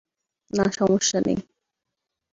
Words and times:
না, 0.51 0.65
সমস্যা 0.77 1.19
নেই। 1.25 1.37